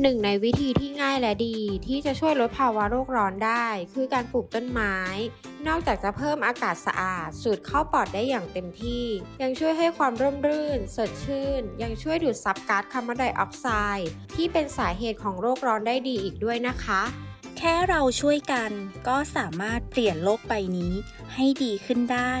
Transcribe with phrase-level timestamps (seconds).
[0.00, 4.96] หนึ่งในวิธีที่ง่ายและดีที่จะช่วยลดภาวะโลกร้อนได้ คือการปลูกต้นไม้
[5.68, 9.04] นอกจากจะเพิ่มอากาศสะอาด สูดเข้าปอดได้อย่างเต็มที่
[9.42, 13.66] ยังช่วยให้ความร่มรื่น สดชื่น ยังช่วยดูดซับก๊าซคาร์บอนไดออกไซ
[13.96, 17.02] ด์ที่เป็นสาเหตุของโรคร้อนได้ดีอีกด้วยนะคะ
[17.58, 18.70] แค่เราช่วยกัน
[19.08, 20.92] ก็สามารถเปลี่ยนโลกใบนี้
[21.34, 22.34] ให้ดีขึ้นได้